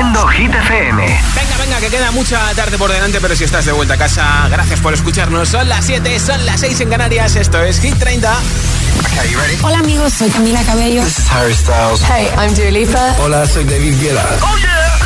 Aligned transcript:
Haciendo 0.00 0.26
Hit 0.28 0.54
FM. 0.54 1.20
Venga, 1.34 1.56
venga, 1.58 1.78
que 1.78 1.88
queda 1.88 2.10
mucha 2.10 2.54
tarde 2.54 2.78
por 2.78 2.90
delante, 2.90 3.20
pero 3.20 3.36
si 3.36 3.44
estás 3.44 3.66
de 3.66 3.72
vuelta 3.72 3.92
a 3.94 3.98
casa, 3.98 4.48
gracias 4.48 4.80
por 4.80 4.94
escucharnos. 4.94 5.50
Son 5.50 5.68
las 5.68 5.84
7, 5.84 6.18
son 6.18 6.46
las 6.46 6.60
6 6.60 6.80
en 6.80 6.88
Canarias. 6.88 7.36
Esto 7.36 7.62
es 7.62 7.78
Hit 7.80 7.98
30. 7.98 8.32
Okay, 8.32 9.30
you 9.30 9.38
ready? 9.38 9.58
Hola, 9.62 9.80
amigos, 9.80 10.14
soy 10.14 10.30
Camila 10.30 10.62
Cabello. 10.62 11.04
This 11.04 11.18
is 11.18 11.30
Harry 11.30 11.52
Styles. 11.52 12.00
Hey, 12.00 12.30
I'm 12.38 12.54
Dua 12.54 12.70
Lipa. 12.70 13.14
Hola, 13.18 13.46
soy 13.46 13.64
David 13.64 14.00
Guetta. 14.00 14.24
Oh, 14.40 14.56
yeah. 14.56 14.98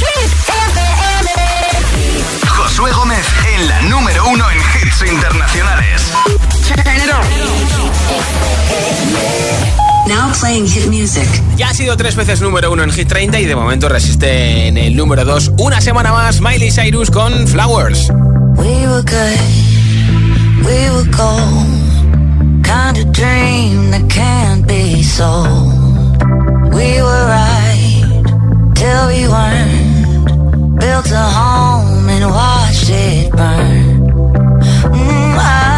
Hit 0.00 0.32
FM. 0.74 1.30
Josué 2.48 2.90
Gómez 2.90 3.24
en 3.54 3.68
la 3.68 3.80
número 3.82 4.26
uno 4.26 4.50
en 4.50 4.58
hits 4.58 5.02
internacionales. 5.08 6.02
Turn 6.66 6.96
it 6.96 7.12
on. 7.12 7.22
Now 10.08 10.32
playing 10.38 10.66
hit 10.66 10.88
music. 10.88 11.28
Ya 11.56 11.68
ha 11.68 11.74
sido 11.74 11.96
tres 11.96 12.16
veces 12.16 12.40
número 12.40 12.72
uno 12.72 12.82
en 12.82 12.90
Hit 12.90 13.08
30 13.08 13.38
y 13.40 13.44
de 13.46 13.54
momento 13.54 13.88
resiste 13.88 14.66
en 14.66 14.76
el 14.76 14.96
número 14.96 15.24
2 15.24 15.52
una 15.58 15.80
semana 15.80 16.12
más 16.12 16.40
Miley 16.40 16.70
Cyrus 16.72 17.10
con 17.10 17.46
Flowers. 17.46 18.08
We 18.56 18.86
were 18.86 19.02
good, 19.02 19.38
we 20.66 20.90
were 20.90 21.08
gold, 21.10 22.64
kind 22.64 22.98
of 22.98 23.12
dream 23.12 23.90
that 23.92 24.08
can't 24.08 24.66
be 24.66 25.02
sold. 25.02 25.72
We 26.74 27.00
were 27.00 27.26
right 27.28 28.24
till 28.74 29.06
we 29.08 29.28
weren't, 29.28 30.80
built 30.80 31.10
a 31.12 31.28
home 31.30 32.08
and 32.08 32.24
watched 32.30 32.90
it 32.90 33.30
burn. 33.30 34.00
Mm, 34.92 35.38
I 35.38 35.71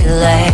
delay. 0.00 0.53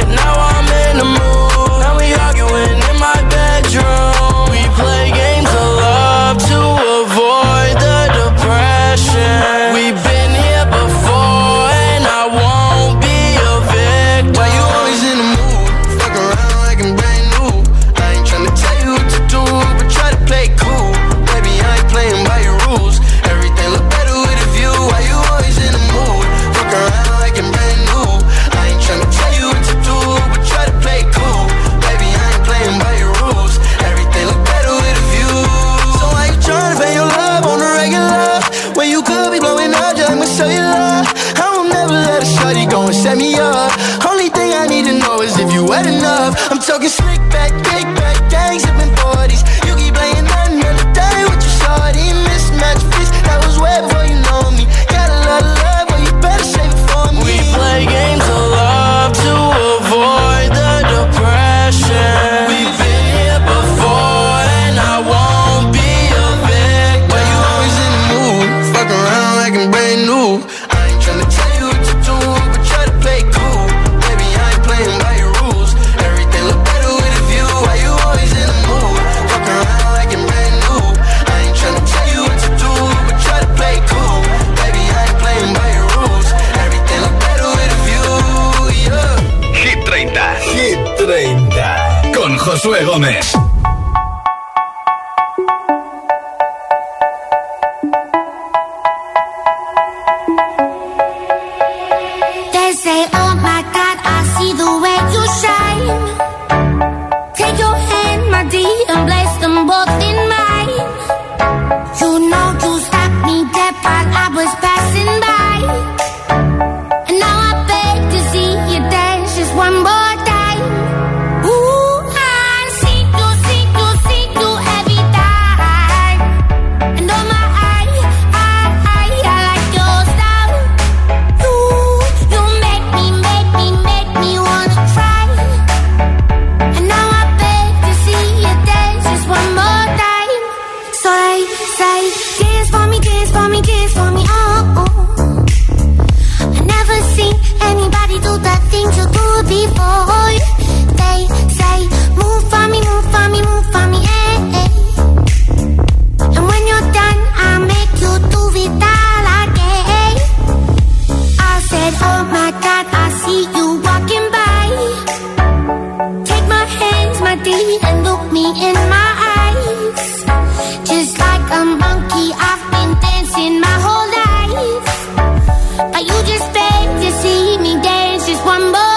afraid 176.51 177.01
to 177.01 177.11
see 177.21 177.57
me 177.59 177.73
dance 177.81 178.27
just 178.27 178.43
one 178.45 178.71
more 178.71 178.90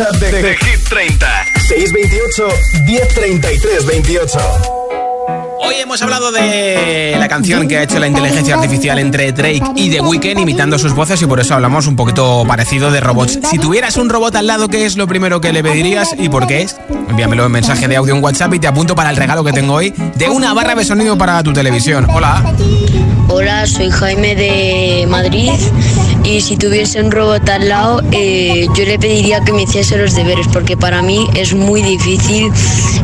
De, 0.00 0.30
de 0.30 0.56
Hit 0.56 0.88
30 0.88 1.26
628 1.68 2.48
1033 2.86 3.86
28. 3.86 4.38
Hoy 5.58 5.74
hemos 5.74 6.00
hablado 6.00 6.32
de 6.32 7.16
la 7.18 7.28
canción 7.28 7.68
que 7.68 7.76
ha 7.76 7.82
hecho 7.82 7.98
la 7.98 8.06
inteligencia 8.06 8.54
artificial 8.54 8.98
entre 8.98 9.30
Drake 9.32 9.60
y 9.76 9.90
The 9.90 10.00
Weeknd 10.00 10.40
imitando 10.40 10.78
sus 10.78 10.94
voces 10.94 11.20
y 11.20 11.26
por 11.26 11.38
eso 11.38 11.52
hablamos 11.52 11.86
un 11.86 11.96
poquito 11.96 12.46
parecido 12.48 12.90
de 12.90 13.02
robots. 13.02 13.40
Si 13.50 13.58
tuvieras 13.58 13.98
un 13.98 14.08
robot 14.08 14.36
al 14.36 14.46
lado, 14.46 14.68
¿qué 14.68 14.86
es 14.86 14.96
lo 14.96 15.06
primero 15.06 15.42
que 15.42 15.52
le 15.52 15.62
pedirías 15.62 16.14
y 16.16 16.30
por 16.30 16.46
qué 16.46 16.62
es? 16.62 16.78
Envíamelo 17.10 17.44
en 17.44 17.52
mensaje 17.52 17.86
de 17.86 17.96
audio 17.96 18.16
en 18.16 18.24
WhatsApp 18.24 18.54
y 18.54 18.58
te 18.58 18.68
apunto 18.68 18.94
para 18.94 19.10
el 19.10 19.16
regalo 19.16 19.44
que 19.44 19.52
tengo 19.52 19.74
hoy 19.74 19.92
de 20.14 20.30
una 20.30 20.54
barra 20.54 20.74
de 20.76 20.84
sonido 20.86 21.18
para 21.18 21.42
tu 21.42 21.52
televisión. 21.52 22.06
Hola. 22.08 22.54
Hola, 23.28 23.66
soy 23.66 23.90
Jaime 23.90 24.34
de 24.34 25.06
Madrid 25.10 25.52
y 26.24 26.40
si 26.40 26.56
tuviese 26.56 27.02
un 27.02 27.10
robot 27.10 27.48
al 27.48 27.68
lado, 27.68 28.02
eh, 28.12 28.66
yo 28.74 28.84
le 28.84 28.98
pediría 28.98 29.40
que 29.40 29.52
me 29.52 29.62
hiciese 29.62 29.96
los 29.96 30.14
deberes, 30.14 30.46
porque 30.48 30.76
para 30.76 31.02
mí 31.02 31.28
es 31.34 31.54
muy 31.54 31.82
difícil 31.82 32.52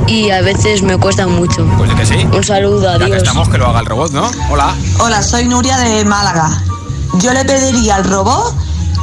y 0.06 0.30
a 0.30 0.42
veces 0.42 0.82
me 0.82 0.96
cuesta 0.98 1.26
mucho. 1.26 1.66
Pues 1.76 1.90
es 1.90 1.96
que 1.96 2.06
sí. 2.06 2.26
Un 2.32 2.44
saludo, 2.44 2.88
adiós. 2.88 3.08
Ya 3.08 3.16
que 3.16 3.22
estamos, 3.22 3.48
que 3.48 3.58
lo 3.58 3.66
haga 3.66 3.80
el 3.80 3.86
robot, 3.86 4.12
¿no? 4.12 4.30
Hola. 4.50 4.74
Hola, 5.00 5.22
soy 5.22 5.46
Nuria 5.46 5.78
de 5.78 6.04
Málaga. 6.04 6.62
Yo 7.20 7.32
le 7.32 7.44
pediría 7.44 7.96
al 7.96 8.04
robot 8.04 8.54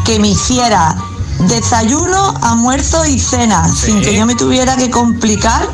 que 0.05 0.19
me 0.19 0.29
hiciera 0.29 0.95
desayuno, 1.39 2.33
almuerzo 2.41 3.05
y 3.05 3.19
cena, 3.19 3.67
sin 3.73 4.01
que 4.01 4.15
yo 4.15 4.25
me 4.25 4.35
tuviera 4.35 4.75
que 4.75 4.89
complicar 4.89 5.67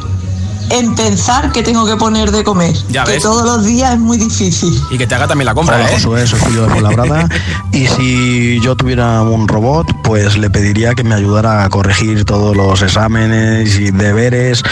en 0.70 0.96
pensar 0.96 1.52
que 1.52 1.64
tengo 1.64 1.86
que 1.86 1.96
poner 1.96 2.32
de 2.32 2.44
comer. 2.44 2.76
Ya 2.90 3.04
que 3.04 3.14
ves. 3.14 3.24
todos 3.24 3.44
los 3.44 3.66
días 3.66 3.94
es 3.94 4.00
muy 4.00 4.18
difícil. 4.18 4.80
Y 4.92 4.98
que 4.98 5.08
te 5.08 5.16
haga 5.16 5.28
también 5.28 5.46
la 5.46 5.54
compra, 5.54 5.76
Hola, 5.76 5.90
¿eh? 5.90 5.94
Josué, 5.94 6.28
soy 6.28 6.40
Julio 6.40 6.64
de 6.64 6.70
Fuenlabrada. 6.70 7.28
y 7.72 7.88
si 7.88 8.60
yo 8.62 8.76
tuviera 8.76 9.22
un 9.22 9.48
robot, 9.48 9.88
pues 10.04 10.38
le 10.38 10.50
pediría 10.50 10.96
que 10.96 11.04
me 11.04 11.16
ayudara 11.16 11.64
a 11.64 11.70
corregir 11.70 12.26
todos 12.26 12.56
los 12.56 12.82
exámenes 12.82 13.78
y 13.80 13.92
deberes 13.92 14.64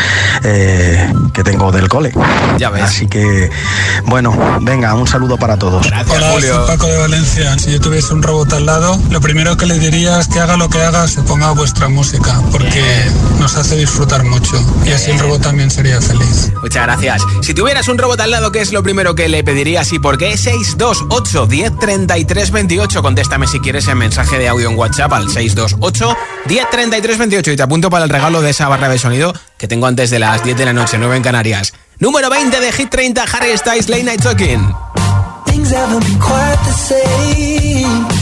eh, 0.44 1.12
que 1.34 1.44
tengo 1.44 1.72
del 1.72 1.88
cole. 1.90 2.14
Ya 2.58 2.70
ves. 2.70 2.84
Así 2.84 3.08
que, 3.08 3.50
bueno, 4.06 4.36
venga, 4.62 4.94
un 4.94 5.08
saludo 5.08 5.38
para 5.38 5.58
todos. 5.58 5.88
Gracias, 5.88 6.18
Hola, 6.18 6.32
Julio. 6.34 6.56
Soy 6.56 6.68
Paco 6.68 6.88
de 6.88 6.98
Valencia. 6.98 7.58
Si 7.58 7.72
yo 7.72 7.82
tuviese 7.82 8.14
un 8.14 8.22
robot 8.22 8.54
al 8.54 8.66
lado, 8.66 9.00
lo 9.10 9.22
primero 9.22 9.58
que 9.58 9.66
le 9.66 9.80
diría 9.80 10.20
es 10.20 10.28
que 10.28 10.40
haga 10.40 10.58
lo 10.58 10.70
que 10.70 10.82
haga, 10.82 11.08
se 11.08 11.22
ponga 11.22 11.52
vuestra 11.52 11.88
música, 11.90 12.42
porque 12.52 12.84
nos 13.40 13.56
hace 13.56 13.76
disfrutar 13.76 14.24
mucho. 14.24 14.58
Y 14.86 14.92
así 14.92 15.12
el 15.12 15.20
robot 15.20 15.42
también 15.42 15.72
sería 15.72 15.87
feliz. 16.02 16.52
Muchas 16.62 16.84
gracias. 16.84 17.22
Si 17.42 17.54
tuvieras 17.54 17.88
un 17.88 17.98
robot 17.98 18.20
al 18.20 18.32
lado, 18.32 18.52
¿qué 18.52 18.62
es 18.62 18.72
lo 18.72 18.84
primero 18.84 19.16
que 19.16 19.28
le 19.30 19.44
pedirías 19.44 19.92
y 19.94 20.00
por 20.00 20.18
qué? 20.18 20.38
628 20.38 21.46
10 21.46 21.80
33 21.80 22.52
28. 22.52 23.02
Contéstame 23.02 23.48
si 23.48 23.60
quieres 23.60 23.88
en 23.88 23.98
mensaje 23.98 24.38
de 24.38 24.48
audio 24.48 24.70
en 24.70 24.78
WhatsApp 24.78 25.14
al 25.14 25.30
628 25.30 26.18
10 26.46 26.70
33 26.70 27.18
28. 27.18 27.52
Y 27.52 27.56
te 27.56 27.64
apunto 27.64 27.90
para 27.90 28.04
el 28.06 28.10
regalo 28.10 28.42
de 28.42 28.50
esa 28.50 28.68
barra 28.68 28.90
de 28.90 29.00
sonido 29.00 29.34
que 29.58 29.68
tengo 29.68 29.88
antes 29.88 30.10
de 30.10 30.20
las 30.20 30.44
10 30.44 30.58
de 30.58 30.66
la 30.66 30.74
noche, 30.74 30.98
9 30.98 31.18
en 31.18 31.24
Canarias. 31.24 31.74
Número 32.00 32.30
20 32.30 32.60
de 32.60 32.72
Hit 32.72 32.90
30, 32.90 33.24
Harry 33.24 33.58
Styles, 33.58 33.90
Late 33.90 34.04
Night 34.04 34.22
Talking. 34.22 34.74
Things 35.46 35.72
haven't 35.72 36.06
been 36.06 36.20
quite 36.20 36.60
the 36.66 36.74
same. 36.74 38.17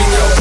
we 0.00 0.16
go. 0.16 0.39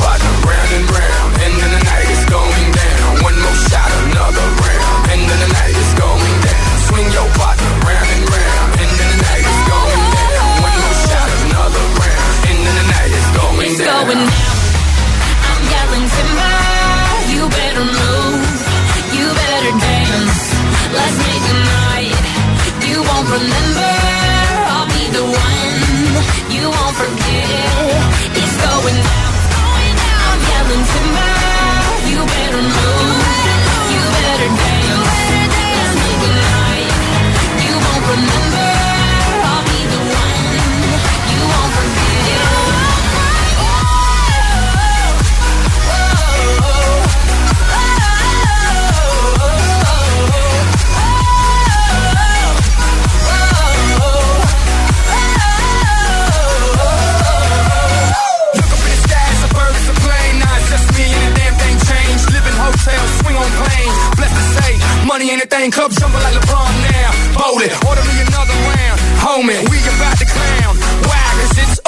Champagne 65.49 65.71
cup 65.71 65.91
jumping 65.91 66.21
like 66.21 66.35
LeBron 66.35 66.73
now. 66.91 67.09
Bowl 67.33 67.57
it, 67.61 67.73
order 67.83 68.01
me 68.05 68.21
another 68.21 68.53
round. 68.69 68.99
Homie, 69.17 69.57
we 69.71 69.79
about 69.97 70.17
to 70.19 70.25
clown. 70.25 70.77
Why? 71.09 71.19
It's 71.57 71.79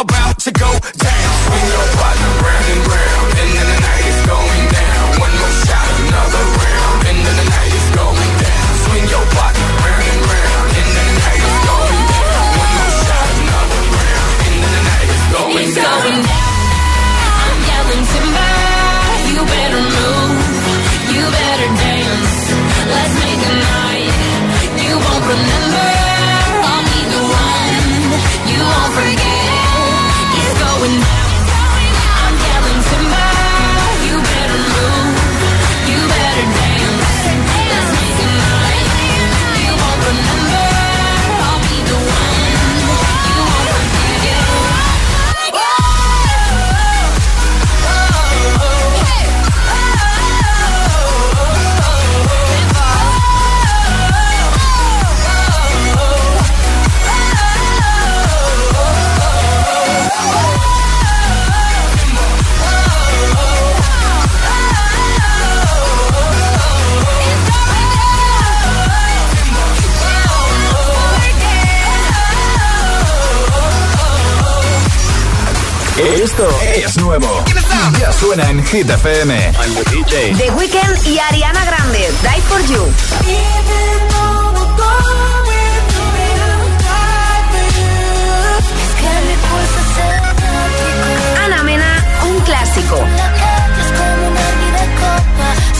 Esto 76.22 76.48
es 76.76 76.98
nuevo. 76.98 77.44
Ya 78.00 78.14
suena 78.14 78.48
en 78.48 78.64
Hit 78.64 78.88
FM. 78.88 79.54
The 80.38 80.52
Weeknd 80.52 81.08
y 81.08 81.18
Ariana 81.18 81.66
Grande, 81.66 82.12
Die 82.22 82.42
for 82.48 82.62
You. 82.68 82.88
Ana 91.44 91.64
Mena, 91.64 92.06
un 92.28 92.40
clásico. 92.42 92.98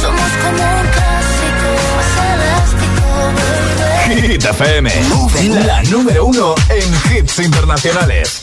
Somos 0.02 0.32
como 0.44 0.64
un 0.64 0.88
clásico, 0.88 1.70
Hit 4.28 4.44
FM. 4.44 4.90
La 5.66 5.84
número 5.84 6.26
uno 6.26 6.56
en 6.70 7.16
hits 7.16 7.38
internacionales. 7.40 8.41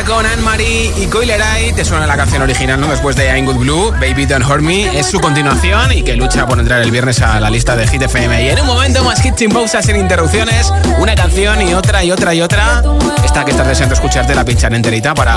Con 0.00 0.24
Anne-Marie 0.24 0.90
y 0.96 1.06
Coileray. 1.06 1.51
Te 1.82 1.88
suena 1.88 2.06
la 2.06 2.16
canción 2.16 2.40
original, 2.42 2.80
¿no? 2.80 2.86
Después 2.86 3.16
de 3.16 3.26
I'm 3.36 3.44
Good 3.44 3.56
Blue, 3.56 3.90
Baby 4.00 4.24
Don't 4.24 4.48
Hurt 4.48 4.62
Me. 4.62 4.96
Es 4.96 5.06
su 5.06 5.18
continuación 5.18 5.90
y 5.90 6.04
que 6.04 6.14
lucha 6.14 6.46
por 6.46 6.60
entrar 6.60 6.80
el 6.80 6.92
viernes 6.92 7.20
a 7.20 7.40
la 7.40 7.50
lista 7.50 7.74
de 7.74 7.88
Hit 7.88 8.02
FM. 8.02 8.40
Y 8.40 8.50
en 8.50 8.60
un 8.60 8.68
momento 8.68 9.02
más 9.02 9.24
hits 9.26 9.40
sin 9.40 9.50
pausas, 9.50 9.84
sin 9.84 9.96
interrupciones. 9.96 10.72
Una 11.00 11.16
canción 11.16 11.60
y 11.60 11.74
otra 11.74 12.04
y 12.04 12.12
otra 12.12 12.34
y 12.34 12.40
otra. 12.40 12.84
Esta 13.24 13.44
que 13.44 13.50
estás 13.50 13.66
deseando 13.66 13.96
escucharte 13.96 14.32
la 14.32 14.44
pinchan 14.44 14.74
enterita 14.74 15.12
para 15.12 15.34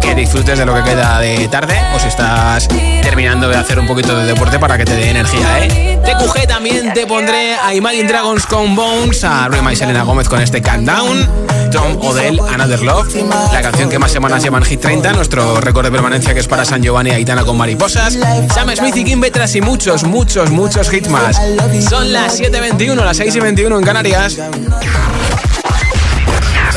que 0.00 0.14
disfrutes 0.14 0.58
de 0.58 0.64
lo 0.64 0.74
que 0.74 0.84
queda 0.84 1.20
de 1.20 1.46
tarde. 1.48 1.78
O 1.94 1.98
si 1.98 2.08
estás 2.08 2.66
terminando 3.02 3.46
de 3.46 3.56
hacer 3.56 3.78
un 3.78 3.86
poquito 3.86 4.16
de 4.16 4.24
deporte 4.24 4.58
para 4.58 4.78
que 4.78 4.86
te 4.86 4.96
dé 4.96 5.10
energía, 5.10 5.66
¿eh? 5.66 6.00
TQG 6.02 6.46
también 6.46 6.94
te 6.94 7.06
pondré 7.06 7.54
a 7.54 7.74
Imagine 7.74 8.08
Dragons 8.08 8.46
con 8.46 8.74
Bones, 8.74 9.22
a 9.24 9.48
Rema 9.48 9.72
y 9.72 9.76
Selena 9.76 10.02
Gómez 10.02 10.28
con 10.28 10.40
este 10.40 10.62
Countdown, 10.62 11.28
Tom 11.70 11.98
Odell, 12.00 12.40
Another 12.40 12.80
Love, 12.82 13.14
la 13.52 13.60
canción 13.60 13.90
que 13.90 13.98
más 13.98 14.10
semanas 14.10 14.42
lleva 14.42 14.56
en 14.58 14.64
Hit 14.64 14.80
30, 14.80 15.12
nuestro 15.12 15.57
récord 15.60 15.84
de 15.84 15.90
permanencia 15.90 16.34
que 16.34 16.40
es 16.40 16.46
para 16.46 16.64
San 16.64 16.82
Giovanni 16.82 17.10
Aitana 17.10 17.44
con 17.44 17.56
Mariposas, 17.56 18.18
Sam 18.54 18.70
Smith 18.76 18.96
y 18.96 19.04
Kim 19.04 19.20
Petras 19.20 19.54
y 19.54 19.60
muchos, 19.60 20.04
muchos, 20.04 20.50
muchos 20.50 20.92
hits 20.92 21.08
más. 21.08 21.40
Son 21.88 22.12
las 22.12 22.40
7.21, 22.40 22.94
las 22.96 23.20
6.21 23.20 23.78
en 23.78 23.84
Canarias. 23.84 24.38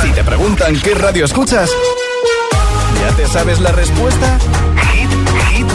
Si 0.01 0.11
te 0.11 0.23
preguntan 0.23 0.79
qué 0.79 0.95
radio 0.95 1.25
escuchas, 1.25 1.69
¿ya 2.99 3.15
te 3.15 3.27
sabes 3.27 3.59
la 3.59 3.71
respuesta? 3.71 4.39
Hit, 4.93 5.09
hit, 5.49 5.67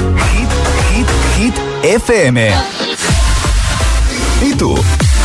hit, 0.92 1.08
hit, 1.36 1.54
FM. 1.82 2.54
¿Y 4.42 4.54
tú? 4.54 4.76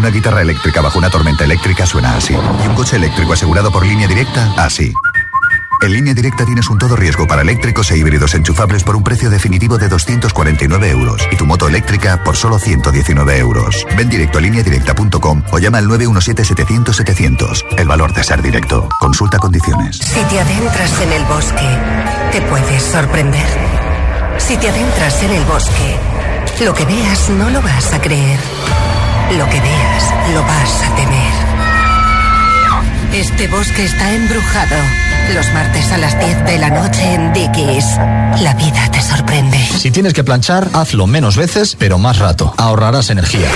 Una 0.00 0.08
guitarra 0.08 0.40
eléctrica 0.40 0.80
bajo 0.80 0.98
una 0.98 1.10
tormenta 1.10 1.44
eléctrica 1.44 1.84
suena 1.84 2.16
así. 2.16 2.32
Y 2.32 2.66
un 2.66 2.74
coche 2.74 2.96
eléctrico 2.96 3.34
asegurado 3.34 3.70
por 3.70 3.84
línea 3.84 4.08
directa, 4.08 4.50
así. 4.56 4.94
En 5.82 5.92
línea 5.92 6.14
directa 6.14 6.46
tienes 6.46 6.70
un 6.70 6.78
todo 6.78 6.96
riesgo 6.96 7.26
para 7.26 7.42
eléctricos 7.42 7.90
e 7.90 7.98
híbridos 7.98 8.32
enchufables 8.34 8.82
por 8.82 8.96
un 8.96 9.04
precio 9.04 9.28
definitivo 9.28 9.76
de 9.76 9.90
249 9.90 10.88
euros 10.88 11.28
y 11.30 11.36
tu 11.36 11.44
moto 11.44 11.68
eléctrica 11.68 12.24
por 12.24 12.34
solo 12.34 12.58
119 12.58 13.36
euros. 13.36 13.86
Ven 13.94 14.08
directo 14.08 14.38
a 14.38 14.40
lineadirecta.com 14.40 15.42
o 15.52 15.58
llama 15.58 15.76
al 15.76 15.86
917-700-700. 15.88 17.66
El 17.76 17.86
valor 17.86 18.14
de 18.14 18.24
ser 18.24 18.40
directo. 18.40 18.88
Consulta 19.00 19.38
condiciones. 19.38 19.98
Si 19.98 20.22
te 20.30 20.40
adentras 20.40 20.98
en 21.02 21.12
el 21.12 21.24
bosque, 21.26 21.78
te 22.32 22.40
puedes 22.40 22.82
sorprender. 22.84 23.48
Si 24.38 24.56
te 24.56 24.70
adentras 24.70 25.22
en 25.24 25.32
el 25.32 25.44
bosque, 25.44 25.96
lo 26.64 26.72
que 26.72 26.86
veas 26.86 27.28
no 27.28 27.50
lo 27.50 27.60
vas 27.60 27.92
a 27.92 28.00
creer. 28.00 28.40
Lo 29.38 29.48
que 29.48 29.60
veas 29.60 30.14
lo 30.34 30.42
vas 30.42 30.82
a 30.82 30.96
temer. 30.96 31.32
Este 33.12 33.46
bosque 33.46 33.84
está 33.84 34.12
embrujado. 34.12 34.74
Los 35.34 35.52
martes 35.52 35.92
a 35.92 35.98
las 35.98 36.18
10 36.18 36.44
de 36.46 36.58
la 36.58 36.70
noche 36.70 37.14
en 37.14 37.32
Dickies. 37.32 37.96
La 38.42 38.54
vida 38.54 38.90
te 38.90 39.00
sorprende. 39.00 39.58
Si 39.78 39.92
tienes 39.92 40.14
que 40.14 40.24
planchar, 40.24 40.68
hazlo 40.72 41.06
menos 41.06 41.36
veces, 41.36 41.76
pero 41.78 41.96
más 41.96 42.18
rato. 42.18 42.52
Ahorrarás 42.56 43.10
energía. 43.10 43.48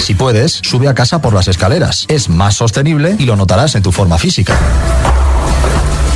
Si 0.00 0.14
puedes, 0.14 0.60
sube 0.64 0.88
a 0.88 0.94
casa 0.94 1.20
por 1.20 1.34
las 1.34 1.46
escaleras. 1.46 2.04
Es 2.08 2.28
más 2.28 2.56
sostenible 2.56 3.14
y 3.16 3.26
lo 3.26 3.36
notarás 3.36 3.76
en 3.76 3.84
tu 3.84 3.92
forma 3.92 4.18
física. 4.18 4.56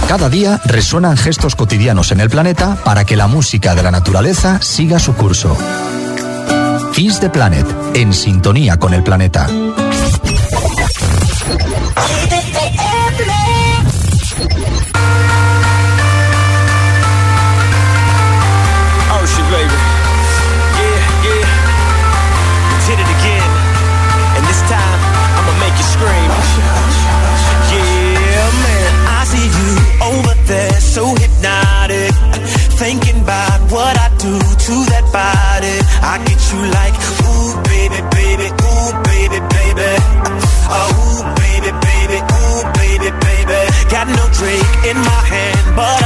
Cada 0.08 0.28
día 0.28 0.60
resuenan 0.64 1.16
gestos 1.16 1.54
cotidianos 1.54 2.10
en 2.10 2.18
el 2.18 2.28
planeta 2.28 2.76
para 2.84 3.04
que 3.04 3.16
la 3.16 3.28
música 3.28 3.76
de 3.76 3.84
la 3.84 3.92
naturaleza 3.92 4.60
siga 4.60 4.98
su 4.98 5.14
curso. 5.14 5.56
Kiss 6.92 7.18
the 7.20 7.30
Planet, 7.30 7.66
en 7.94 8.12
sintonía 8.12 8.76
con 8.78 8.92
el 8.92 9.02
planeta. 9.02 9.48
Body. 35.62 35.78
I 36.02 36.18
get 36.26 36.40
you 36.52 36.60
like, 36.78 36.96
ooh, 37.22 37.54
baby, 37.70 38.00
baby, 38.10 38.48
ooh, 38.50 38.90
baby, 39.06 39.38
baby. 39.54 39.90
Oh, 40.68 40.90
ooh, 41.02 41.22
baby, 41.38 41.70
baby, 41.86 42.18
ooh, 42.18 42.62
baby, 42.74 43.10
baby. 43.22 43.60
Got 43.90 44.06
no 44.08 44.24
drink 44.38 44.66
in 44.90 44.96
my 44.96 45.22
hand, 45.32 45.76
but 45.76 46.01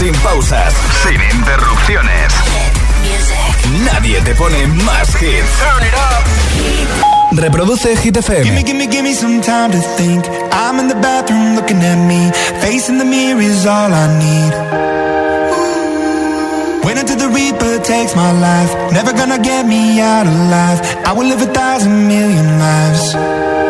sin 0.00 0.14
pausas, 0.22 0.72
sin 1.02 1.20
interrupciones. 1.36 2.32
Nadie 3.84 4.18
te 4.22 4.34
pone 4.34 4.66
más 4.86 5.08
hits. 5.20 5.52
Reproduce 7.32 7.96
Hit 7.96 8.16
FM. 8.16 8.44
Gimme, 8.44 8.62
gimme, 8.64 8.86
gimme 8.86 9.14
some 9.14 9.42
time 9.42 9.70
to 9.70 9.80
think. 9.98 10.24
I'm 10.52 10.80
in 10.80 10.88
the 10.88 10.94
bathroom 10.94 11.54
looking 11.54 11.82
at 11.82 11.98
me. 12.08 12.32
Facing 12.62 12.96
the 12.96 13.04
mirror 13.04 13.42
is 13.42 13.66
all 13.66 13.92
I 13.92 14.06
need. 14.24 14.52
Wait 16.82 16.96
until 16.96 17.18
the 17.18 17.28
Reaper 17.28 17.78
takes 17.84 18.16
my 18.16 18.32
life. 18.32 18.72
Never 18.92 19.12
gonna 19.12 19.38
get 19.38 19.66
me 19.66 20.00
out 20.00 20.26
alive. 20.26 20.80
I 21.04 21.12
will 21.12 21.28
live 21.28 21.42
a 21.42 21.52
thousand 21.52 22.08
million 22.08 22.58
lives. 22.58 23.69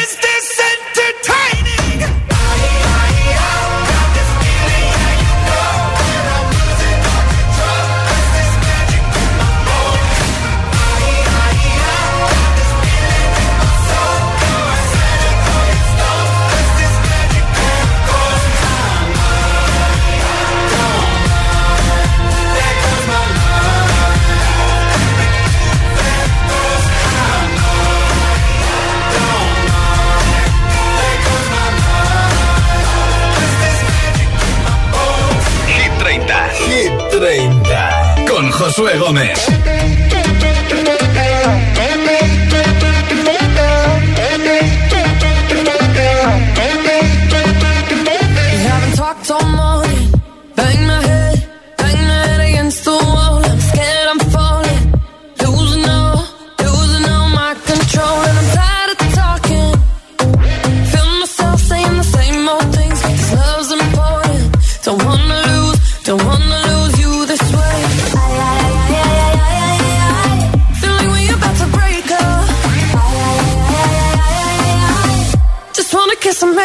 Josué 38.71 38.97
Gómez. 38.97 39.80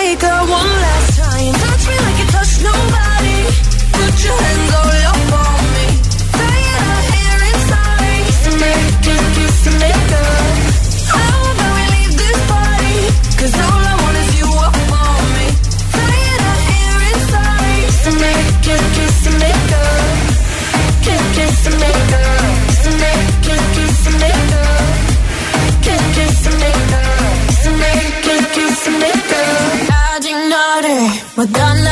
Hey 0.07 0.15
one 0.15 0.71
last 0.85 1.19
time. 1.19 1.53
Touch 1.53 1.89
me 1.89 1.97
like 1.99 2.19
you 2.21 2.27
touch 2.31 2.63
nobody. 2.63 3.39
Put 3.91 4.25
your 4.25 4.39
hands 4.39 4.75
on. 4.75 4.96
Madonna 31.37 31.86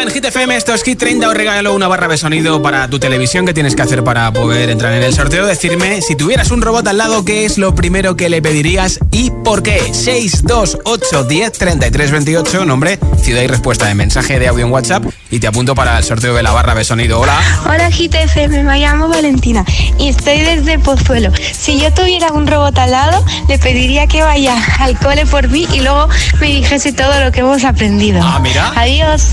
En 0.00 0.10
GTFM, 0.10 0.54
esto 0.54 0.74
es 0.74 0.82
Hit 0.82 0.98
30. 0.98 1.26
Os 1.26 1.34
regalo 1.34 1.74
una 1.74 1.88
barra 1.88 2.06
de 2.06 2.18
sonido 2.18 2.60
para 2.60 2.86
tu 2.88 2.98
televisión. 2.98 3.46
que 3.46 3.54
tienes 3.54 3.74
que 3.74 3.80
hacer 3.80 4.04
para 4.04 4.30
poder 4.30 4.68
entrar 4.68 4.92
en 4.92 5.02
el 5.02 5.14
sorteo? 5.14 5.46
Decirme, 5.46 6.02
si 6.02 6.14
tuvieras 6.14 6.50
un 6.50 6.60
robot 6.60 6.86
al 6.86 6.98
lado, 6.98 7.24
¿qué 7.24 7.46
es 7.46 7.56
lo 7.56 7.74
primero 7.74 8.14
que 8.14 8.28
le 8.28 8.42
pedirías 8.42 9.00
y 9.10 9.30
por 9.42 9.62
qué? 9.62 9.94
628 9.94 11.24
10 11.24 11.52
33 11.52 12.10
28, 12.10 12.64
nombre, 12.66 12.98
ciudad 13.22 13.40
y 13.40 13.46
respuesta 13.46 13.86
de 13.86 13.94
mensaje 13.94 14.38
de 14.38 14.48
audio 14.48 14.66
en 14.66 14.72
WhatsApp. 14.72 15.04
Y 15.30 15.40
te 15.40 15.46
apunto 15.46 15.74
para 15.74 15.96
el 15.96 16.04
sorteo 16.04 16.34
de 16.34 16.42
la 16.42 16.52
barra 16.52 16.74
de 16.74 16.84
sonido. 16.84 17.18
Hola. 17.18 17.40
Hola 17.64 17.88
GTFM, 17.88 18.64
me 18.64 18.78
llamo 18.78 19.08
Valentina 19.08 19.64
y 19.98 20.08
estoy 20.08 20.40
desde 20.40 20.78
Pozuelo. 20.78 21.32
Si 21.52 21.80
yo 21.80 21.92
tuviera 21.92 22.32
un 22.32 22.46
robot 22.46 22.78
al 22.78 22.90
lado, 22.90 23.24
le 23.48 23.58
pediría 23.58 24.06
que 24.06 24.22
vaya 24.22 24.56
al 24.78 24.98
cole 24.98 25.24
por 25.26 25.48
mí 25.48 25.66
y 25.72 25.80
luego 25.80 26.08
me 26.38 26.48
dijese 26.48 26.92
todo 26.92 27.18
lo 27.24 27.32
que 27.32 27.40
hemos 27.40 27.64
aprendido. 27.64 28.20
Ah, 28.22 28.38
mira. 28.40 28.72
Adiós. 28.76 29.30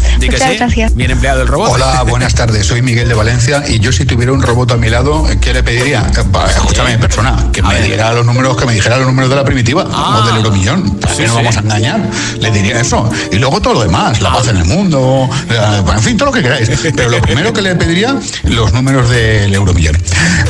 Gracias. 0.58 0.96
Bien 0.96 1.12
empleado 1.12 1.42
el 1.42 1.48
robot. 1.48 1.72
Hola, 1.72 2.04
buenas 2.04 2.36
tardes. 2.36 2.66
Soy 2.68 2.82
Miguel 2.82 3.08
de 3.08 3.14
Valencia 3.14 3.64
y 3.68 3.80
yo 3.80 3.92
si 3.92 4.06
tuviera 4.06 4.32
un 4.32 4.42
robot 4.42 4.72
a 4.72 4.78
mi 4.78 4.90
lado, 4.90 5.26
¿qué 5.42 5.54
le 5.54 5.64
pediría? 5.64 6.02
Eh, 6.16 6.50
escúchame, 6.50 6.98
persona, 6.98 7.50
que 7.52 7.62
me 7.62 7.82
diera 7.82 8.14
los 8.14 8.26
números, 8.26 8.58
que 8.58 8.66
me 8.66 8.74
dijera 8.74 8.98
los 8.98 9.08
números 9.08 9.30
de 9.30 9.36
la 9.36 9.44
primitiva, 9.44 9.88
ah, 9.92 10.22
o 10.22 10.28
del 10.28 10.38
euromillón. 10.38 10.98
¿Para 10.98 11.16
sí, 11.16 11.24
no 11.26 11.36
vamos 11.36 11.58
a 11.58 11.60
engañar? 11.60 12.02
Le 12.40 12.52
diría 12.52 12.80
eso. 12.80 13.10
Y 13.32 13.38
luego 13.38 13.62
todo 13.62 13.74
lo 13.74 13.82
demás, 13.82 14.22
la 14.22 14.34
paz 14.34 14.48
en 14.48 14.58
el 14.58 14.66
mundo, 14.66 15.30
eh, 15.50 15.84
en 15.92 16.02
fin, 16.02 16.18
todo 16.18 16.28
lo 16.28 16.32
que 16.34 16.42
queráis. 16.42 16.70
Pero 16.96 17.10
lo 17.10 17.22
primero 17.22 17.52
que 17.54 17.62
le 17.62 17.76
pediría, 17.76 18.16
los 18.44 18.74
números 18.74 19.10
del 19.10 19.54
euromillón. 19.54 19.98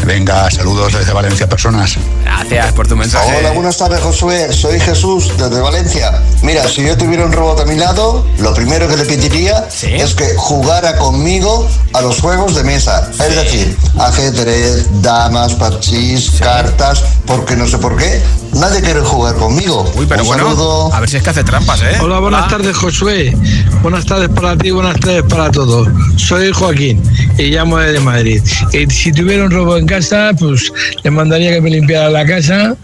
Venga, 0.06 0.50
saludos 0.52 0.94
desde 0.94 1.14
Valencia, 1.14 1.48
personas. 1.48 1.98
Gracias 2.24 2.74
por 2.74 2.88
tu 2.88 2.96
mensaje. 2.96 3.38
Hola, 3.38 3.52
buenas 3.52 3.78
tardes, 3.78 4.00
Josué. 4.02 4.52
Soy 4.52 4.80
Jesús 4.80 5.32
desde 5.38 5.62
Valencia. 5.62 6.22
Mira, 6.42 6.68
si 6.68 6.86
yo 6.86 6.98
tuviera 6.98 7.26
un 7.26 7.32
robot 7.32 7.62
a 7.62 7.66
mi 7.66 7.76
lado, 7.76 8.28
lo 8.40 8.54
primero 8.54 8.88
que 8.88 8.98
le 8.98 9.06
pediría 9.06 9.66
sí 9.70 9.93
es 10.02 10.14
que 10.16 10.26
jugara 10.36 10.98
conmigo 10.98 11.68
a 11.94 12.02
los 12.02 12.20
juegos 12.20 12.56
de 12.56 12.64
mesa. 12.64 13.10
Es 13.12 13.36
decir, 13.36 13.78
ajedrez, 14.00 14.88
damas, 15.02 15.54
parchís, 15.56 16.32
cartas, 16.40 17.04
porque 17.26 17.56
no 17.56 17.68
sé 17.68 17.78
por 17.78 17.96
qué. 17.98 18.22
Nadie 18.54 18.82
quiere 18.82 19.02
jugar 19.02 19.36
conmigo. 19.36 19.92
Uy, 19.96 20.06
pero 20.08 20.22
un 20.22 20.28
bueno, 20.28 20.44
saludo. 20.50 20.94
a 20.94 21.00
ver 21.00 21.10
si 21.10 21.18
es 21.18 21.24
que 21.24 21.30
hace 21.30 21.44
trampas, 21.44 21.82
¿eh? 21.82 21.98
Hola, 22.02 22.20
buenas 22.20 22.48
tardes, 22.48 22.76
Josué. 22.78 23.36
Buenas 23.82 24.06
tardes 24.06 24.30
para 24.30 24.56
ti, 24.58 24.72
buenas 24.72 25.00
tardes 25.00 25.24
para 25.24 25.50
todos. 25.52 25.88
Soy 26.18 26.52
Joaquín 26.52 27.02
y 27.38 27.52
llamo 27.52 27.78
desde 27.78 28.00
Madrid. 28.00 28.44
Y 28.72 28.90
si 28.92 29.12
tuviera 29.12 29.46
un 29.46 29.52
robo 29.52 29.78
en 29.78 29.86
casa, 29.86 30.32
pues 30.38 30.72
le 31.04 31.12
mandaría 31.12 31.52
que 31.52 31.62
me 31.62 31.70
limpiara 31.70 32.10
la 32.10 32.26
casa 32.26 32.76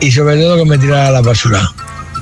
y 0.00 0.10
sobre 0.10 0.36
todo 0.40 0.56
que 0.56 0.64
me 0.64 0.78
tirara 0.78 1.08
a 1.08 1.12
la 1.12 1.22
basura. 1.22 1.70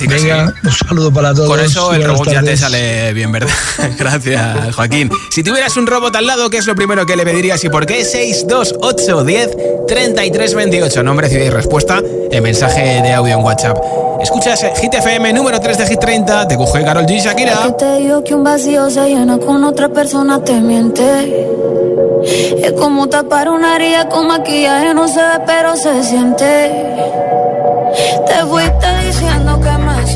Venga, 0.01 0.53
un 0.63 0.73
saludo 0.73 1.13
para 1.13 1.33
todos. 1.35 1.49
Con 1.49 1.61
eso 1.61 1.93
el 1.95 2.05
robot 2.05 2.27
ya 2.27 2.41
te 2.41 2.47
tardes. 2.47 2.61
sale 2.61 3.13
bien, 3.13 3.33
¿verdad? 3.33 3.49
Gracias, 3.99 4.75
Joaquín. 4.75 5.11
Si 5.31 5.43
tuvieras 5.43 5.77
un 5.77 5.87
robot 5.87 6.15
al 6.17 6.27
lado, 6.27 6.51
¿qué 6.51 6.59
es 6.59 6.67
lo 6.67 6.75
primero 6.75 7.07
que 7.07 7.17
le 7.17 7.25
pedirías 7.25 7.63
y 7.65 7.69
por 7.69 7.87
qué? 7.87 8.05
628 8.05 9.25
10 9.25 9.57
33 9.89 10.55
28. 10.55 11.03
Nombre, 11.03 11.29
ciudad 11.29 11.45
y 11.47 11.51
respuesta 11.51 12.01
en 12.31 12.43
mensaje 12.43 13.03
de 13.03 13.13
audio 13.13 13.35
en 13.35 13.41
WhatsApp. 13.45 13.79
Escuchas 14.23 14.65
Hit 14.81 14.95
FM 14.95 15.33
número 15.33 15.61
3 15.61 15.79
de 15.79 15.87
Hit 15.87 16.01
30. 16.01 16.49
Te 16.49 16.57
coge 16.57 16.85
Carol 16.85 17.05
G. 17.05 17.09
Que 17.09 17.21
Shakira. 17.21 17.77
te 17.77 17.97
digo 17.99 18.23
que 18.25 18.35
un 18.35 18.45
vacío 18.45 18.89
se 18.91 19.09
llena 19.09 19.39
con 19.39 19.63
otra 19.65 19.89
persona 19.89 20.43
te 20.43 20.55
miente. 20.61 21.47
Es 22.63 22.73
como 22.73 23.07
tapar 23.09 23.51
una 23.51 23.77
herida 23.77 24.09
con 24.09 24.27
maquillaje, 24.27 24.95
no 24.95 25.07
se 25.09 25.21
ve, 25.21 25.41
pero 25.47 25.77
se 25.77 26.03
siente. 26.05 26.71
Te 28.27 28.35
fuiste 28.47 28.87
diciendo 29.07 29.44
que 29.44 29.44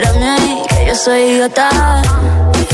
Que 0.00 0.86
yo 0.86 0.94
soy 0.94 1.20
idiota. 1.20 1.68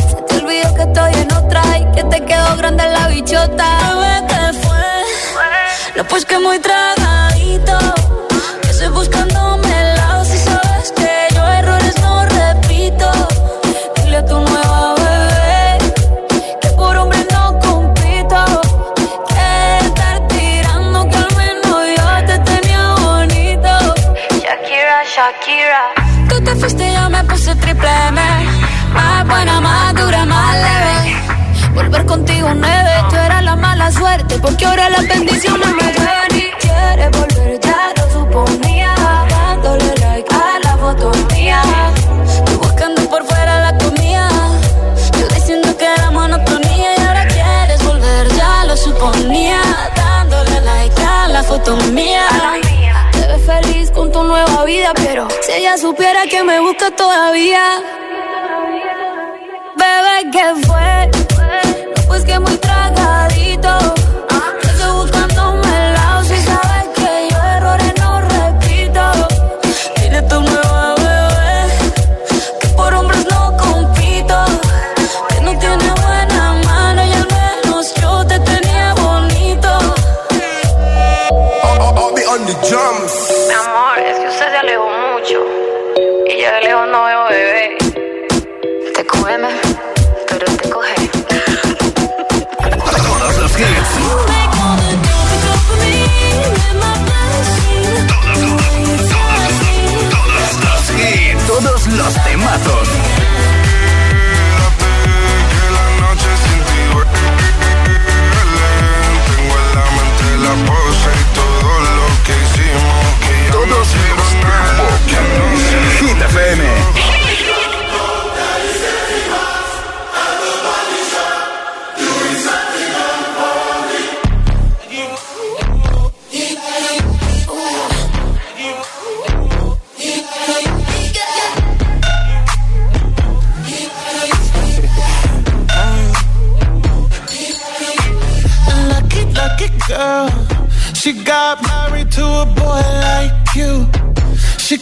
Se 0.08 0.14
te 0.14 0.36
olvidó 0.36 0.74
que 0.76 0.82
estoy 0.82 1.12
en 1.14 1.32
otra 1.32 1.78
y 1.78 1.84
que 1.90 2.04
te 2.04 2.24
quedó 2.24 2.56
grande 2.56 2.88
la 2.88 3.08
bichota. 3.08 3.66
Bebé, 3.94 4.26
¿qué 4.28 4.52
fue? 4.60 5.96
No, 5.96 6.04
pues 6.04 6.24
muy 6.40 6.60
tragadito. 6.60 7.78
Que 8.62 8.70
estoy 8.70 8.88
buscándome 8.90 9.66
el 9.66 9.96
lado 9.96 10.24
si 10.24 10.38
sabes 10.38 10.92
que 10.92 11.34
yo 11.34 11.44
errores 11.44 12.00
no 12.00 12.26
repito. 12.26 13.10
Dile 13.96 14.18
a 14.18 14.24
tu 14.24 14.38
nueva 14.38 14.94
bebé 14.94 15.78
que 16.60 16.68
por 16.76 16.96
hombre 16.96 17.26
no 17.32 17.58
compito. 17.58 18.44
Que 19.34 19.78
estar 19.84 20.28
tirando 20.28 21.08
que 21.08 21.16
al 21.16 21.36
menos 21.36 21.86
yo 21.98 22.26
te 22.26 22.38
tenía 22.38 22.94
bonito. 22.94 23.94
Shakira, 24.30 25.02
Shakira. 25.04 26.05
Buena, 29.26 29.60
más 29.60 29.94
dura, 29.94 30.24
más 30.24 30.54
leve. 30.54 31.16
Volver 31.74 32.06
contigo 32.06 32.48
nueve, 32.54 32.90
tú 33.10 33.16
eras 33.16 33.42
la 33.44 33.56
mala 33.56 33.90
suerte, 33.92 34.38
porque 34.38 34.64
ahora 34.64 34.88
las 34.88 35.06
bendiciones 35.06 35.68
me 35.68 35.92
llueven 35.92 36.36
y 36.36 36.50
quieres 36.60 37.10
volver, 37.10 37.60
ya 37.60 37.92
lo 37.96 38.10
suponía, 38.12 38.94
dándole 39.28 39.94
like 40.00 40.34
a 40.34 40.58
la 40.64 40.76
foto 40.78 41.12
mía, 41.34 41.62
tú 42.46 42.58
buscando 42.58 43.02
por 43.10 43.24
fuera 43.26 43.60
la 43.70 43.78
comida, 43.78 44.28
yo 45.18 45.28
diciendo 45.28 45.76
que 45.76 45.84
era 45.84 46.10
monotonía 46.10 46.96
y 46.96 47.02
ahora 47.02 47.26
quieres 47.26 47.84
volver, 47.84 48.28
ya 48.34 48.64
lo 48.64 48.76
suponía, 48.76 49.60
dándole 49.94 50.60
like 50.62 51.02
a 51.02 51.28
la 51.28 51.42
foto 51.42 51.76
mía. 51.92 52.26
Te 53.12 53.26
ves 53.26 53.42
feliz 53.44 53.90
con 53.90 54.10
tu 54.10 54.24
nueva 54.24 54.64
vida, 54.64 54.92
pero 54.94 55.28
si 55.42 55.52
ella 55.52 55.76
supiera 55.76 56.26
que 56.26 56.42
me 56.42 56.58
busca 56.60 56.90
todavía, 56.90 57.62
bebé, 59.86 60.30
¿qué 60.32 60.66
fue? 60.66 61.10
Pues 62.06 62.24
que 62.24 62.38
muy 62.38 62.56
tragadito. 62.56 63.78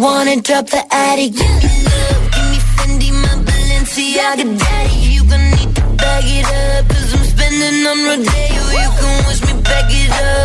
wanna 0.00 0.40
drop 0.40 0.66
the 0.66 0.82
attic. 0.90 1.34
You 1.34 1.44
love, 1.86 2.24
give 2.34 2.48
me 2.50 2.58
Fendi, 2.74 3.10
my 3.12 3.34
Balenciaga 3.46 4.58
daddy. 4.58 4.96
You 5.14 5.24
gon' 5.24 5.50
need 5.50 5.74
to 5.76 5.82
bag 5.96 6.24
it 6.26 6.46
up, 6.46 6.88
cause 6.88 7.14
I'm 7.14 7.24
spending 7.24 7.86
on 7.86 7.98
Rodeo. 8.06 8.62
You 8.80 8.90
can 8.98 9.14
wish 9.26 9.42
me 9.46 9.62
back 9.62 9.88
it 9.90 10.10
up. 10.10 10.43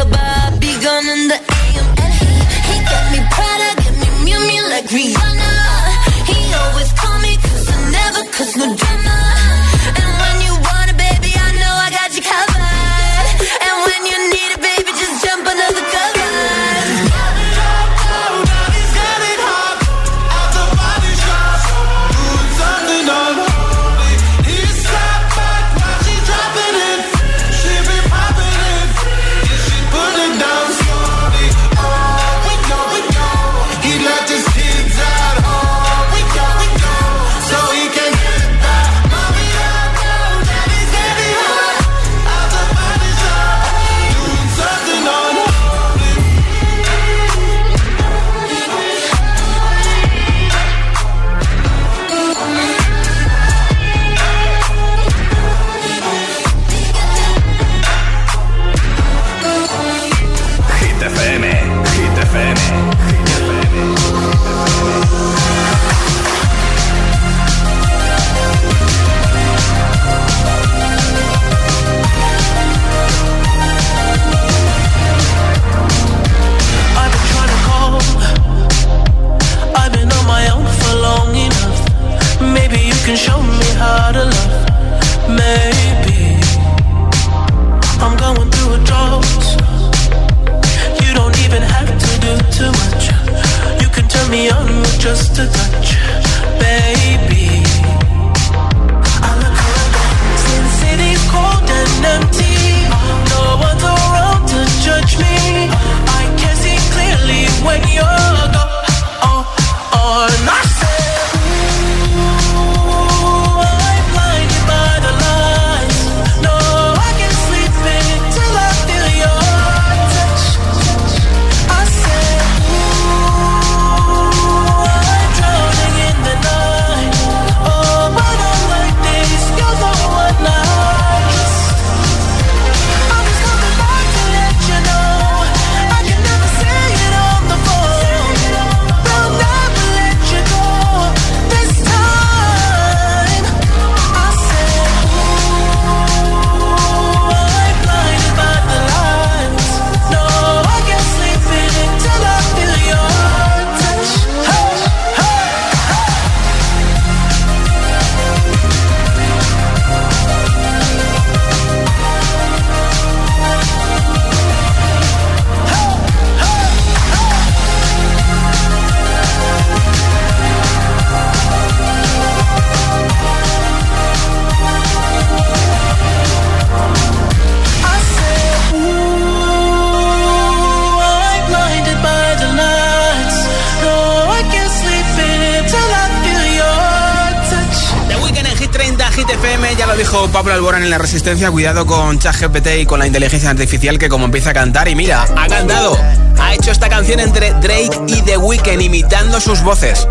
cuidado 191.38 191.86
con 191.86 192.18
ChatGPT 192.18 192.68
y 192.82 192.86
con 192.88 192.98
la 192.98 193.06
inteligencia 193.06 193.52
artificial 193.52 194.00
que 194.00 194.10
como 194.10 194.26
empieza 194.26 194.50
a 194.50 194.54
cantar 194.54 194.88
y 194.88 194.96
mira, 194.96 195.26
ha 195.38 195.48
cantado. 195.48 195.96
Ha 196.40 196.56
hecho 196.56 196.72
esta 196.72 196.90
canción 196.90 197.20
entre 197.20 197.52
Drake 197.54 198.02
y 198.08 198.22
The 198.24 198.38
Weeknd 198.38 198.82
imitando 198.82 199.40
sus 199.40 199.62
voces. 199.62 200.08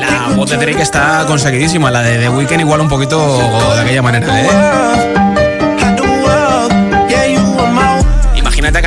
La 0.00 0.34
voz 0.34 0.50
de 0.50 0.56
Drake 0.56 0.82
está 0.82 1.24
conseguidísima, 1.26 1.90
la 1.90 2.02
de 2.02 2.18
The 2.18 2.28
Weeknd 2.30 2.60
igual 2.60 2.80
un 2.80 2.88
poquito 2.88 3.38
de 3.74 3.80
aquella 3.80 4.02
manera, 4.02 4.42
¿eh? 4.42 5.05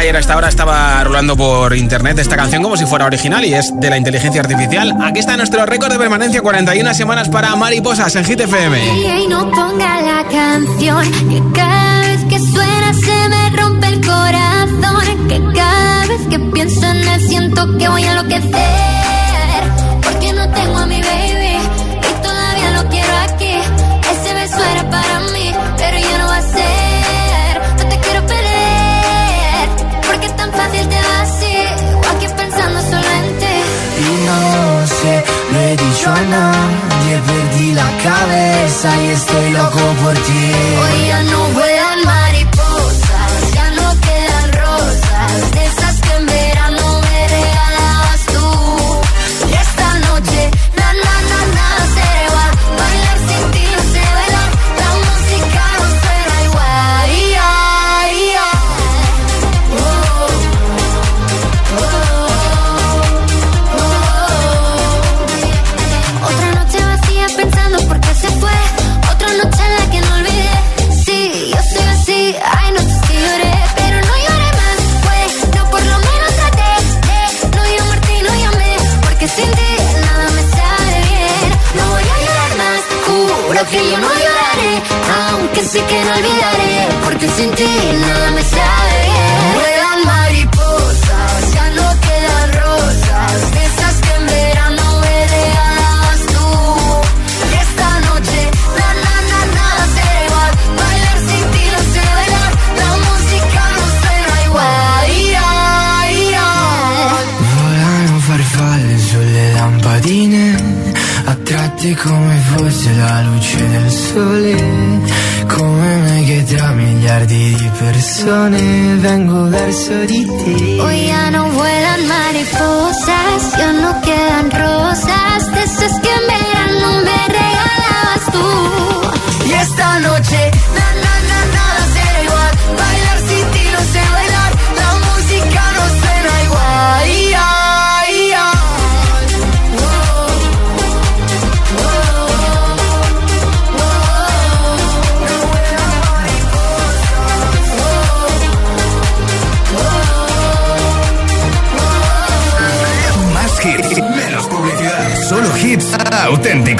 Ayer 0.10 0.16
a 0.16 0.20
esta 0.22 0.38
hora 0.38 0.49
estaba 0.49 1.03
rolando 1.03 1.38
por 1.38 1.76
internet 1.76 2.18
esta 2.18 2.36
canción 2.36 2.64
como 2.64 2.76
si 2.76 2.88
fuera 2.88 3.05
original 3.05 3.45
y 3.45 3.53
es 3.53 3.72
de 3.76 3.91
la 3.91 3.97
inteligencia 3.97 4.41
artificial. 4.41 4.95
Aquí 5.03 5.20
está 5.20 5.38
nuestro 5.38 5.64
récord 5.68 5.91
de 5.91 5.99
permanencia, 5.99 6.41
41 6.41 6.95
semanas 6.95 7.30
para 7.30 7.55
Mariposas 7.55 8.16
en 8.16 8.26
Hit 8.26 8.39
FM. 8.39 9.28
No 9.30 9.51
ponga 9.51 10.01
la 10.01 10.28
canción, 10.28 11.03
que 11.30 11.43
cada 11.53 12.01
vez 12.07 12.26
que 12.26 12.39
suena 12.39 12.93
se 12.95 13.30
me 13.30 13.62
rompe 13.62 13.88
el 13.88 14.01
corazón. 14.03 15.28
Que 15.28 15.39
cada 15.53 16.07
vez 16.07 16.22
que 16.28 16.39
pienso 16.39 16.88
en 16.88 17.07
él 17.07 17.22
siento 17.28 17.78
que 17.78 17.88
voy 17.88 18.03
a 18.03 18.12
enloquecer. 18.12 19.18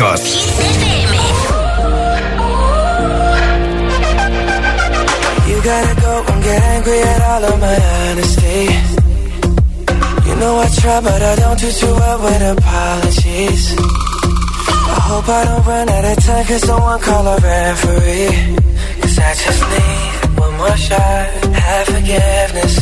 Auténticos. 0.10 0.50
You 5.48 5.58
gotta 5.64 6.02
go 6.02 6.14
and 6.32 6.44
get 6.44 6.62
angry 6.76 7.00
at 7.02 7.22
all 7.22 7.44
of 7.46 7.60
my 7.60 7.78
honesty. 7.94 8.62
You 10.28 10.36
know 10.36 10.60
I 10.60 10.68
try, 10.80 11.02
but 11.02 11.22
I 11.22 11.36
don't 11.36 11.60
do 11.60 11.72
too 11.72 11.94
well 11.94 12.20
with 12.24 12.58
apologies. 12.58 13.76
I 14.96 15.00
hope 15.10 15.28
I 15.30 15.46
don't 15.46 15.66
run 15.66 15.90
out 15.90 16.06
of 16.06 16.24
time, 16.24 16.46
cause 16.46 16.62
someone 16.62 17.00
call 17.02 17.28
a 17.28 17.38
referee. 17.38 18.56
Cause 19.02 19.20
I 19.20 19.32
just 19.44 19.62
need 19.72 20.40
one 20.40 20.58
more 20.58 20.78
shot, 20.78 21.28
have 21.54 21.88
forgiveness. 21.88 22.76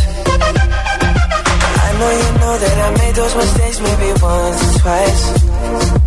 I 1.85 1.89
know 1.99 2.11
you 2.21 2.29
know 2.39 2.55
that 2.63 2.77
I 2.85 2.89
made 2.97 3.15
those 3.15 3.35
mistakes 3.35 3.79
maybe 3.81 4.09
once 4.21 4.61
or 4.63 4.79
twice. 4.79 6.06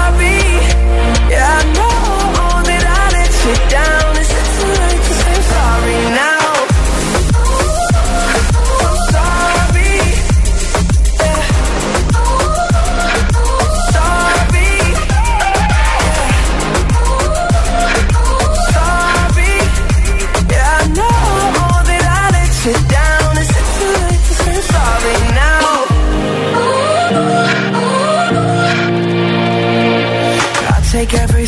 I 3.43 3.47
let 3.47 3.59
you 3.63 3.69
down 3.69 4.00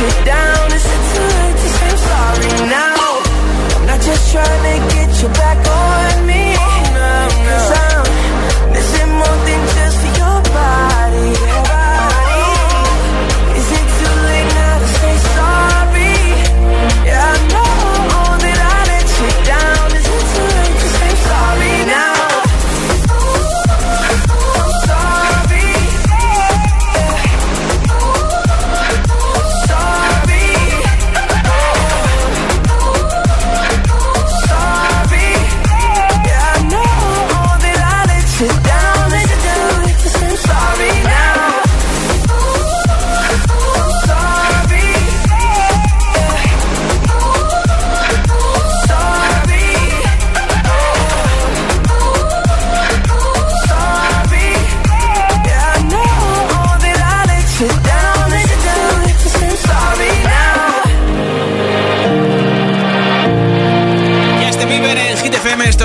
you 0.00 0.10
down. 0.24 0.66
Is 0.72 0.84
it 0.84 1.02
too 1.12 1.28
late 1.40 1.56
to 1.56 1.68
say 1.78 1.92
sorry 2.08 2.68
now? 2.68 3.22
I'm 3.76 3.86
not 3.86 4.00
just 4.00 4.32
trying 4.32 4.62
to 4.68 4.94
get 4.94 5.22
you 5.22 5.28
back 5.28 5.65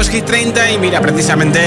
Hit 0.10 0.26
30 0.26 0.72
y 0.72 0.78
mira, 0.80 1.00
precisamente 1.00 1.60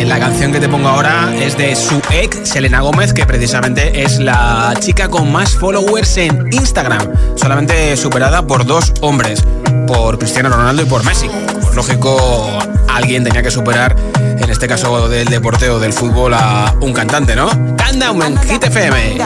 eh, 0.00 0.04
la 0.06 0.18
canción 0.18 0.50
que 0.50 0.60
te 0.60 0.68
pongo 0.68 0.88
ahora 0.88 1.32
es 1.36 1.56
de 1.58 1.76
su 1.76 2.00
ex, 2.10 2.48
Selena 2.48 2.80
Gómez, 2.80 3.12
que 3.12 3.26
precisamente 3.26 4.02
es 4.02 4.18
la 4.18 4.74
chica 4.80 5.08
con 5.08 5.30
más 5.30 5.56
followers 5.56 6.16
en 6.16 6.48
Instagram, 6.52 7.36
solamente 7.36 7.96
superada 7.96 8.46
por 8.46 8.64
dos 8.64 8.92
hombres, 9.02 9.44
por 9.86 10.18
Cristiano 10.18 10.48
Ronaldo 10.48 10.82
y 10.82 10.86
por 10.86 11.04
Messi. 11.04 11.28
Lógico, 11.74 12.58
alguien 12.88 13.24
tenía 13.24 13.42
que 13.42 13.50
superar, 13.50 13.94
en 14.16 14.48
este 14.50 14.66
caso 14.66 15.08
del 15.08 15.28
deporte 15.28 15.68
o 15.68 15.78
del 15.78 15.92
fútbol, 15.92 16.34
a 16.34 16.74
un 16.80 16.92
cantante, 16.92 17.36
¿no? 17.36 17.48
Calm 17.76 17.98
down, 17.98 18.18
man, 18.18 18.38
Hit 18.42 18.64
FM. 18.64 19.18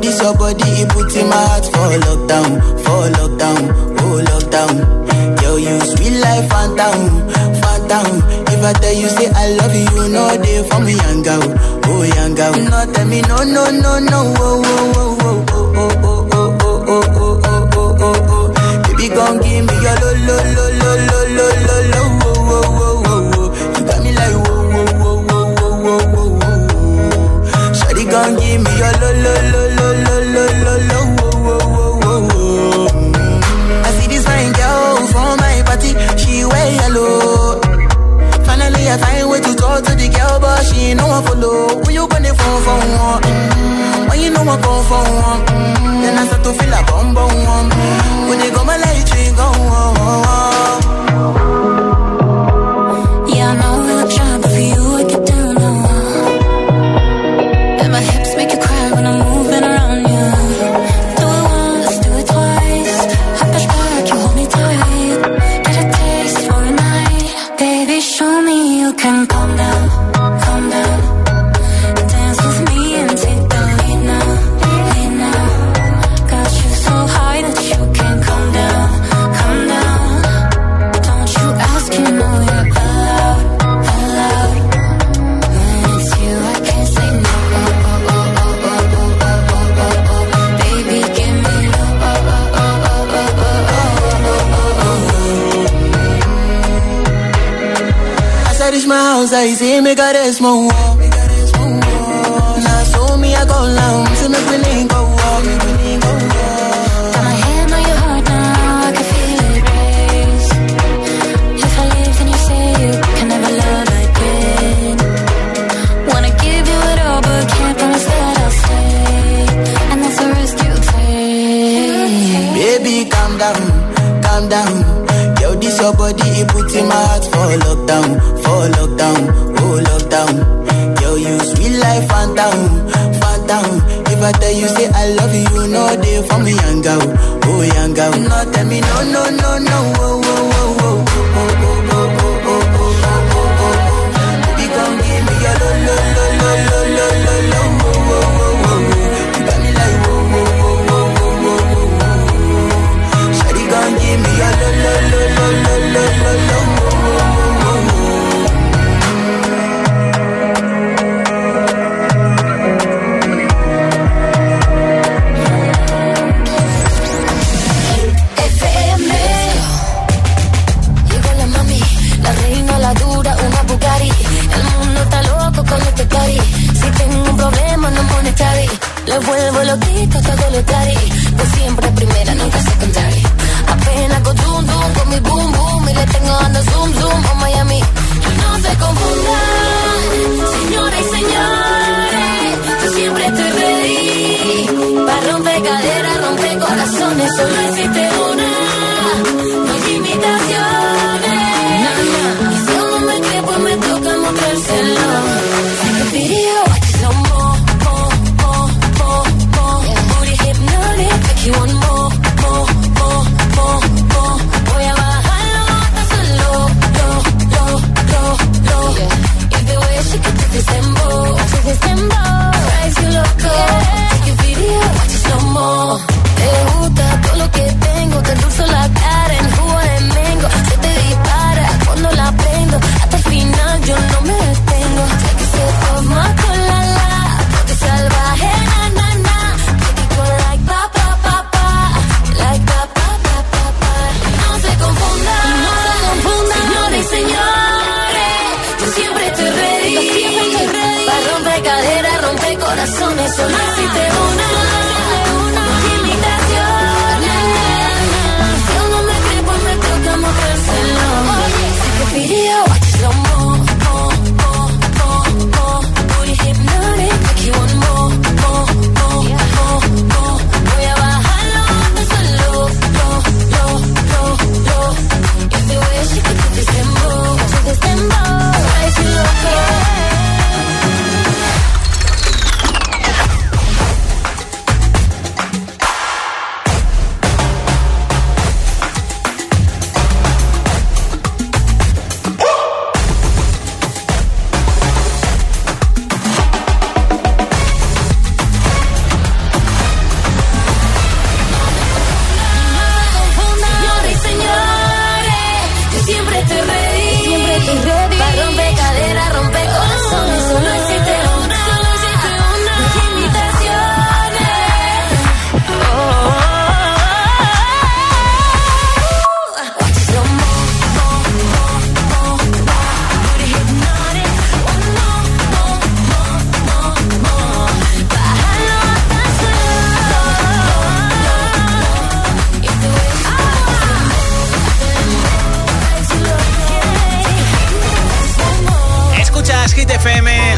This 0.00 0.20
your 0.22 0.34
body, 0.34 0.64
it 0.80 0.88
puts 0.88 1.14
in 1.16 1.28
my 1.28 1.36
heart 1.36 1.64
for 1.66 1.92
lockdown, 2.06 2.50
for 2.82 3.02
lockdown, 3.20 3.62
oh 4.00 4.16
lockdown. 4.30 4.74
Girl, 5.40 5.58
you 5.58 5.78
sweet 5.80 6.16
life, 6.20 6.48
phantom, 6.48 7.28
phantom. 7.60 8.06
If 8.48 8.64
I 8.64 8.72
tell 8.80 8.94
you 8.94 9.08
say 9.08 9.28
I 9.30 9.50
love 9.60 9.74
you, 9.74 9.84
you 10.02 10.08
know 10.08 10.36
they 10.36 10.62
for 10.68 10.80
me, 10.80 10.94
young 10.96 11.22
girl, 11.22 11.42
oh 11.84 12.02
young 12.02 12.34
girl. 12.34 12.52
No 12.52 12.92
tell 12.92 13.06
me 13.06 13.20
no, 13.22 13.36
no, 13.44 13.70
no, 13.70 13.98
no, 14.00 14.20
oh, 14.38 14.62
oh, 14.64 15.18
oh, 15.20 15.46
oh, 15.50 15.72
oh, 15.76 15.92
oh, 16.02 16.16
oh, 16.32 16.56
oh, 16.60 16.80
oh, 16.88 17.04
oh, 17.04 17.04
oh, 17.14 17.40
oh, 17.44 17.68
oh, 17.76 17.96
oh, 18.00 18.16
oh. 18.30 18.82
Baby, 18.88 19.06
gon' 19.14 19.36
give 19.42 19.64
me 19.68 19.74
your 19.84 19.96
lo, 20.00 20.10
lo, 20.26 20.36
lo, 20.56 20.64
lo, 20.80 20.90
lo, 21.08 21.20
lo, 21.36 21.46
lo, 21.68 21.76
lo, 21.92 22.02
oh, 22.24 22.40
oh, 22.48 22.64
oh, 22.80 23.04
oh, 23.04 23.36
oh. 23.36 23.48
You 23.76 23.84
got 23.86 23.98
me 24.02 24.10
like 24.16 24.36
whoa, 24.48 24.64
whoa, 24.72 24.88
whoa, 24.96 25.20
whoa, 25.28 25.60
whoa, 25.92 26.40
give 28.40 28.60
me 28.64 28.72
your 28.80 28.94
lo, 29.00 29.10
lo, 29.12 29.34
lo. 29.52 29.69
I 33.82 33.90
see 33.98 34.06
this 34.06 34.24
fine 34.24 34.52
girl 34.52 35.06
from 35.08 35.36
my 35.38 35.62
party, 35.66 35.90
she 36.18 36.44
wear 36.44 36.70
yellow. 36.74 37.60
Finally, 38.44 38.88
I 38.88 38.96
find 38.98 39.28
way 39.30 39.40
to 39.40 39.54
talk 39.56 39.82
to 39.84 39.94
the 39.94 40.08
girl, 40.08 40.38
but 40.40 40.62
she 40.66 40.90
ain't 40.90 40.98
no 41.00 41.06
one 41.08 41.24
follow. 41.24 41.82
When 41.82 41.94
you 41.94 42.06
gonna 42.06 42.34
phone 42.34 42.62
for 42.62 42.78
one? 42.78 43.22
Mm. 43.22 44.08
When 44.10 44.20
you 44.20 44.30
know 44.30 44.42
I 44.42 44.56
come 44.62 44.84
for 44.86 45.02
one? 45.02 45.44
Then 46.02 46.18
I 46.18 46.26
start 46.26 46.42
to 46.44 46.52
feel 46.52 46.74
a 46.74 46.82
bum 46.86 47.14
bum 47.14 47.68
When 48.28 48.38
they 48.38 48.50
go 48.50 48.64
my 48.64 48.76
light, 48.76 49.10
you 49.10 49.32
go. 49.34 49.46
Oh, 49.50 49.94
oh, 49.98 50.24
oh. 50.26 50.89
bounce, 99.20 99.36
ahí 99.36 99.54
sí 99.54 99.80
me 99.82 99.94
caresmo. 99.94 100.68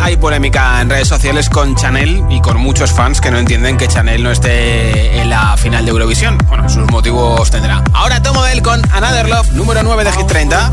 hay 0.03 0.17
polémica 0.17 0.81
en 0.81 0.91
redes 0.91 1.07
sociales 1.07 1.49
con 1.49 1.77
Chanel 1.77 2.25
y 2.29 2.41
con 2.41 2.59
muchos 2.59 2.91
fans 2.93 3.21
que 3.21 3.31
no 3.31 3.39
entienden 3.39 3.77
que 3.77 3.87
Chanel 3.87 4.23
no 4.23 4.33
esté 4.33 5.21
en 5.21 5.31
la 5.31 5.57
final 5.57 5.85
de 5.85 5.93
Eurovisión. 5.93 6.37
Bueno, 6.49 6.69
sus 6.69 6.91
motivos 6.91 7.51
tendrá. 7.51 7.85
Ahora 7.93 8.21
Tomo 8.21 8.43
Bell 8.43 8.63
con 8.63 8.83
Another 8.93 9.29
Love, 9.29 9.53
número 9.53 9.83
9 9.83 10.05
de 10.05 10.13
Hit 10.13 10.27
30. 10.27 10.73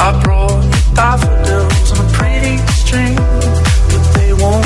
I 0.00 0.12
brought 0.22 0.62
daffodils 0.94 1.90
a 1.90 2.04
pretty 2.16 2.56
string, 2.80 3.16
but 3.16 4.04
they 4.14 4.32
won't 4.32 4.64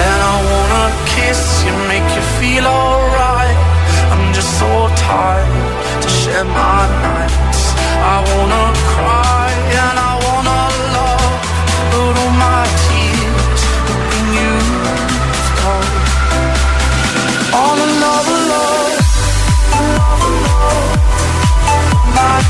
and 0.00 0.20
I 0.30 0.34
wanna 0.50 0.86
kiss 1.14 1.62
you, 1.64 1.72
make 1.92 2.08
you 2.16 2.24
feel 2.40 2.66
alright. 2.66 3.58
I'm 4.12 4.32
just 4.32 4.58
so 4.58 4.88
tired 4.96 6.02
to 6.02 6.08
share 6.08 6.44
my 6.44 6.86
nights. 7.04 7.62
I 8.14 8.16
wanna 8.30 8.64
cry. 8.92 9.27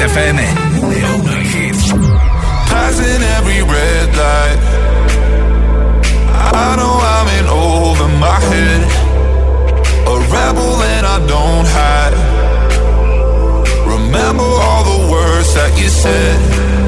Hit 0.00 0.10
FM. 0.10 0.36
Passing 2.68 3.22
every 3.36 3.60
red 3.62 4.08
light. 4.16 4.60
I 6.52 6.76
know 6.78 6.96
I'm 7.14 7.28
in 7.38 7.46
over 7.46 8.08
my 8.18 8.40
head. 8.50 8.82
A 10.06 10.16
rebel 10.32 10.82
and 10.94 11.06
I 11.06 11.18
don't 11.26 11.66
hide. 11.76 12.16
Remember 13.86 14.42
all 14.42 14.84
the 14.84 15.12
words 15.12 15.52
that 15.54 15.78
you 15.78 15.88
said. 15.88 16.79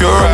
sure 0.00 0.29